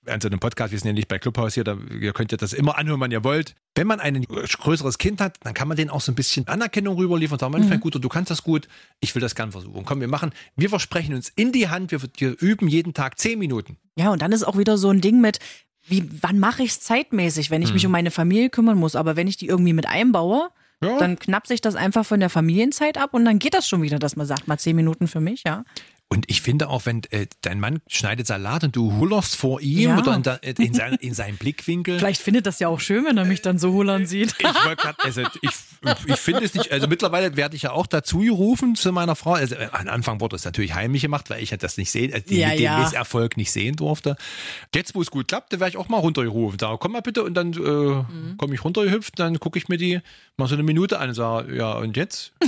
[0.06, 2.38] an so einem Podcast, wir sind ja nicht bei Clubhouse hier, da ihr könnt ja
[2.38, 3.56] das immer anhören, wann ihr wollt.
[3.76, 6.98] Wenn man ein größeres Kind hat, dann kann man denen auch so ein bisschen Anerkennung
[6.98, 7.70] rüberliefern und sagen, Mhm.
[7.70, 8.68] Mann, gut, du kannst das gut,
[9.00, 9.86] ich will das gern versuchen.
[9.86, 13.40] Komm, wir machen, wir versprechen uns in die Hand, wir, wir üben jeden Tag zehn
[13.40, 13.78] Minuten.
[13.96, 15.40] Ja, und dann ist auch wieder so ein Ding mit,
[15.88, 18.96] wie, wann mache ich es zeitmäßig, wenn ich mich um meine Familie kümmern muss.
[18.96, 20.50] Aber wenn ich die irgendwie mit einbaue,
[20.84, 20.98] Ja.
[20.98, 24.00] dann knappt sich das einfach von der Familienzeit ab und dann geht das schon wieder,
[24.00, 25.64] dass man sagt, mal zehn Minuten für mich, ja.
[26.14, 29.90] Und ich finde auch, wenn äh, dein Mann schneidet Salat und du hullerst vor ihm
[29.90, 29.98] Ja.
[29.98, 31.98] oder in, der, in, sein, in seinen Blickwinkel.
[31.98, 34.36] Vielleicht findet das ja auch schön, wenn er mich dann so hullern sieht.
[34.38, 35.52] Ich, wollte grad, also ich,
[36.06, 39.34] ich finde es nicht, also mittlerweile werde ich ja auch dazu gerufen zu meiner Frau.
[39.34, 42.28] Also äh, am Anfang wurde es natürlich heimlich gemacht, weil ich das nicht sehen, also
[42.28, 42.78] den, Ja, den ja.
[42.80, 44.16] Misserfolg nicht sehen durfte.
[44.76, 46.60] Jetzt, wo es gut klappt, da wäre ich auch mal runtergerufen.
[46.60, 48.38] Da komm mal bitte und dann äh, Mhm.
[48.38, 50.00] komme ich runtergehüpft, dann gucke ich mir die
[50.38, 52.34] mal so eine Minute an und sage, ja und jetzt?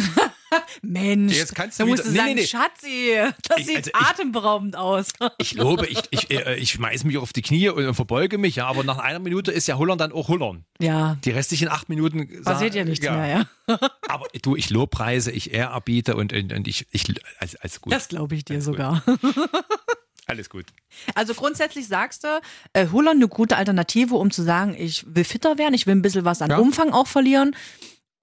[0.81, 2.47] Mensch, Jetzt kannst da du musst du wieder- sagen, Nee, nee, nee.
[2.47, 5.07] Schatzi, das Ich- sieht also ich- atemberaubend aus.
[5.37, 8.67] Ich lobe, ich, ich, äh, ich schmeiß mich auf die Knie und, verbeuge mich, ja,
[8.67, 10.65] aber nach einer Minute ist ja Hullern dann auch Hullern.
[10.79, 13.45] Ja, Die restlichen acht Minuten passiert ja nichts mehr, ja.
[14.07, 17.05] Aber du, ich lobpreise, ich ehrerbiete und, und, und ich, ich
[17.39, 17.91] alles, alles gut.
[17.93, 19.03] Das glaube ich dir sogar.
[20.27, 20.65] alles gut.
[21.13, 22.27] Also grundsätzlich sagst du,
[22.73, 26.01] äh, Hullern eine gute Alternative, um zu sagen, ich will fitter werden, ich will ein
[26.01, 26.57] bisschen was an Ja.
[26.57, 27.55] Umfang auch verlieren.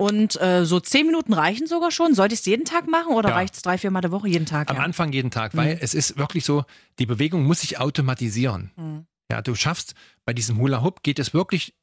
[0.02, 2.14] Und äh, so zehn Minuten reichen sogar schon.
[2.16, 3.36] Sollte ich es jeden Tag machen oder Ja.
[3.36, 4.68] reicht es drei, vier Mal der Woche jeden Tag?
[4.68, 4.82] Am ja?
[4.82, 6.64] Anfang jeden Tag, weil es ist wirklich so,
[6.98, 8.72] die Bewegung muss sich automatisieren.
[8.76, 9.06] Mhm.
[9.30, 11.76] Ja, du schaffst, bei diesem Hula Hoop geht es wirklich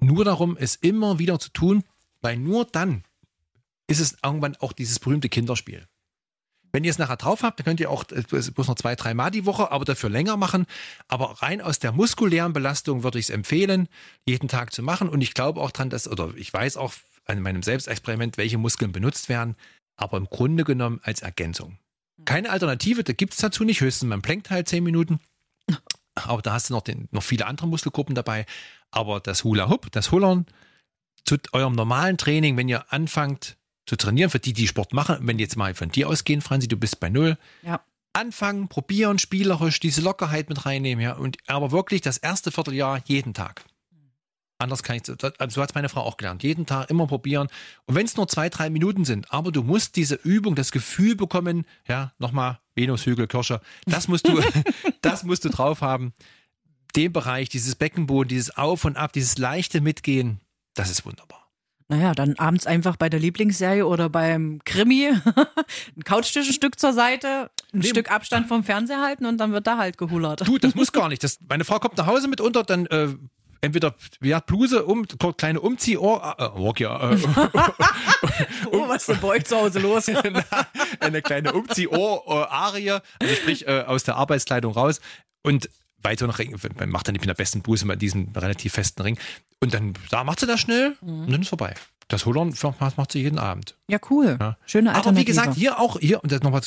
[0.00, 1.84] nur darum, es immer wieder zu tun,
[2.20, 3.04] weil nur dann
[3.86, 5.86] ist es irgendwann auch dieses berühmte Kinderspiel.
[6.72, 9.14] Wenn ihr es nachher drauf habt, dann könnt ihr auch äh, bloß noch zwei, drei
[9.14, 10.66] Mal die Woche, aber dafür länger machen.
[11.06, 13.88] Aber rein aus der muskulären Belastung würde ich es empfehlen,
[14.26, 15.08] jeden Tag zu machen.
[15.08, 16.92] Und ich glaube auch dran, dass, oder ich weiß auch
[17.24, 19.56] an meinem Selbstexperiment, welche Muskeln benutzt werden,
[19.96, 21.78] aber im Grunde genommen als Ergänzung.
[22.24, 23.80] Keine Alternative, da gibt es dazu nicht.
[23.80, 25.20] Höchstens man plankt halt zehn Minuten.
[26.14, 28.44] Aber da hast du noch, den, noch viele andere Muskelgruppen dabei.
[28.90, 30.46] Aber das Hula Hoop, das Hullern,
[31.24, 33.56] zu eurem normalen Training, wenn ihr anfangt
[33.86, 36.68] zu trainieren, für die, die Sport machen, wenn die jetzt mal von dir ausgehen, Franzi,
[36.68, 37.80] du bist bei Null, Ja.
[38.12, 43.34] anfangen, probieren, spielerisch diese Lockerheit mit reinnehmen, ja, und aber wirklich das erste Vierteljahr jeden
[43.34, 43.64] Tag.
[44.62, 45.14] Anders kann ich, so
[45.48, 46.42] so hat meine Frau auch gelernt.
[46.42, 47.48] Jeden Tag immer probieren.
[47.86, 51.16] Und wenn es nur zwei, drei Minuten sind, aber du musst diese Übung, das Gefühl
[51.16, 54.40] bekommen, ja, nochmal Venushügel, Kirsche, das musst du,
[55.02, 56.12] das musst du drauf haben.
[56.96, 60.40] Den Bereich, dieses Beckenboden, dieses Auf und Ab, dieses leichte Mitgehen,
[60.74, 61.42] das ist wunderbar.
[61.88, 65.10] Naja, dann abends einfach bei der Lieblingsserie oder beim Krimi
[65.96, 67.88] ein Couchtischenstück zur Seite, ein Nee.
[67.88, 70.46] Stück Abstand vom Fernseher halten und dann wird da halt gehullert.
[70.46, 71.22] Du, das muss gar nicht.
[71.22, 73.08] Das, meine Frau kommt nach Hause mitunter, dann äh,
[73.62, 75.06] entweder ja, Bluse, um,
[75.38, 77.16] kleine Umzieh, Ohr, äh, Ohr, ja, äh,
[78.70, 80.08] Oh, was denn bei euch zu Hause los?
[81.00, 85.00] eine kleine Umzieh-Ohr-Arie, also sprich äh, aus der Arbeitskleidung raus
[85.42, 85.70] und
[86.02, 89.02] weiter noch Ring, man macht dann nicht mit der besten Bluse mal diesen relativ festen
[89.02, 89.18] Ring
[89.60, 91.20] Und dann da macht sie das schnell Mhm.
[91.26, 91.74] und dann ist vorbei.
[92.08, 93.76] Das Hullern macht macht sie jeden Abend.
[93.88, 94.36] Ja, cool.
[94.38, 94.58] Ja.
[94.66, 95.20] Schöne Aber Alternative.
[95.22, 96.60] wie gesagt, hier auch, hier, und das nochmal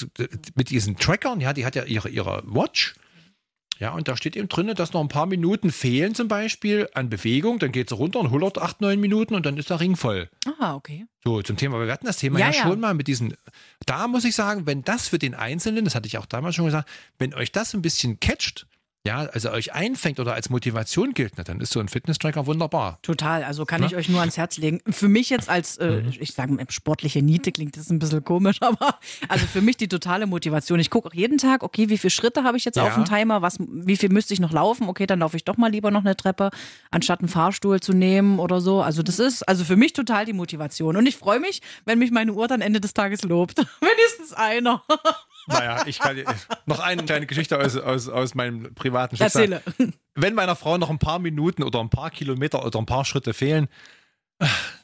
[0.55, 2.95] mit diesen Trackern, ja, die hat ja ihre, ihre Watch.
[3.77, 7.09] Ja, und da steht eben drin, dass noch ein paar Minuten fehlen zum Beispiel an
[7.09, 7.59] Bewegung.
[7.59, 10.29] Dann geht sie runter und hullert acht, neun Minuten und dann ist der Ring voll.
[10.59, 11.05] Ah, okay.
[11.23, 12.63] So, zum Thema, wir hatten das Thema Ja, ja, ja.
[12.63, 13.33] schon mal mit diesen,
[13.85, 16.65] da muss ich sagen, wenn das für den Einzelnen, das hatte ich auch damals schon
[16.65, 16.87] gesagt,
[17.19, 18.65] wenn euch das ein bisschen catcht,
[19.05, 22.97] ja, also euch einfängt oder als Motivation gilt, na, dann ist so ein Fitness-Tracker wunderbar.
[23.03, 23.87] Total, also kann Ne?
[23.87, 24.81] ich euch nur ans Herz legen.
[24.89, 26.13] Für mich jetzt als, äh, Mhm.
[26.19, 30.25] ich sage sportliche Niete klingt das ein bisschen komisch, aber also für mich die totale
[30.25, 30.79] Motivation.
[30.79, 32.83] Ich gucke auch jeden Tag, okay, wie viele Schritte habe ich jetzt Ja.
[32.87, 34.89] auf dem Timer, was, wie viel müsste ich noch laufen?
[34.89, 36.49] Okay, dann laufe ich doch mal lieber noch eine Treppe,
[36.91, 38.81] anstatt einen Fahrstuhl zu nehmen oder so.
[38.81, 40.97] Also das ist also für mich total die Motivation.
[40.97, 43.57] Und ich freue mich, wenn mich meine Uhr dann Ende des Tages lobt.
[43.81, 44.81] Wenigstens einer.
[45.47, 46.17] Naja, ich kann
[46.65, 49.53] noch eine kleine Geschichte aus, aus, aus meinem privaten Schicksal.
[49.53, 49.93] Erzähle.
[50.15, 53.33] Wenn meiner Frau noch ein paar Minuten oder ein paar Kilometer oder ein paar Schritte
[53.33, 53.67] fehlen,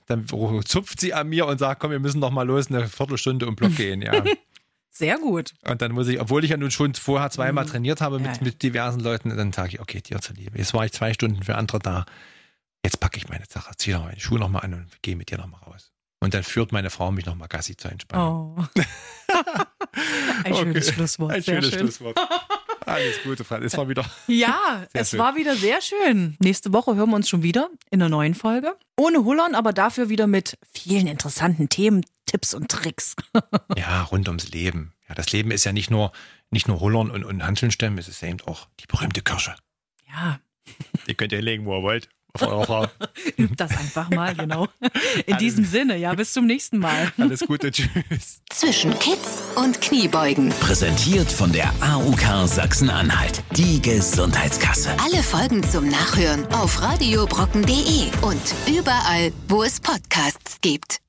[0.08, 0.28] dann
[0.66, 3.56] zupft sie an mir und sagt, komm, wir müssen noch mal los, eine Viertelstunde um
[3.56, 4.24] Block gehen, ja.
[4.94, 5.54] Sehr gut.
[5.64, 8.34] Und dann muss ich, obwohl ich ja nun schon vorher zweimal trainiert habe mit, Ja,
[8.34, 8.40] ja.
[8.44, 10.58] mit diversen Leuten, dann sage ich, okay, dir zuliebe.
[10.58, 12.06] Jetzt war ich zwei Stunden für andere da.
[12.84, 15.32] Jetzt packe ich meine Sache, ziehe noch meine Schuhe noch mal an und gehe mit
[15.32, 15.94] dir noch mal raus.
[16.20, 18.68] Und dann führt meine Frau mich noch mal Gassi zur Entspannung.
[18.76, 18.82] Oh.
[20.44, 20.94] Ein schönes Okay.
[20.96, 21.32] Schlusswort.
[21.32, 21.80] Ein schönes schön.
[21.80, 22.18] Schlusswort.
[22.86, 23.66] Alles Gute, Franz.
[23.66, 24.06] Es war wieder.
[24.28, 25.20] Ja, es schön.
[25.20, 26.36] war wieder sehr schön.
[26.40, 28.76] Nächste Woche hören wir uns schon wieder in einer neuen Folge.
[28.98, 33.16] Ohne Hullern, aber dafür wieder mit vielen interessanten Themen, Tipps und Tricks.
[33.78, 34.94] Ja, rund ums Leben.
[35.08, 36.12] Ja, das Leben ist ja nicht nur,
[36.50, 39.56] nicht nur Hullern und, und Hanteln stemmen, es ist eben auch die berühmte Kirsche.
[40.12, 40.40] Ja,
[41.08, 42.10] Die könnt ihr legen, wo ihr wollt.
[42.34, 42.88] Auf eurer Frau.
[43.38, 44.68] übt das einfach mal, genau.
[45.26, 47.12] In diesem Sinne, ja, bis zum nächsten Mal.
[47.18, 48.42] Alles Gute, tschüss.
[48.50, 50.50] Zwischen Kids und Kniebeugen.
[50.62, 53.44] Präsentiert von der AUK Sachsen-Anhalt.
[53.52, 54.96] Die Gesundheitskasse.
[55.04, 61.02] Alle Folgen zum Nachhören auf radiobrocken.de und überall, wo es Podcasts gibt.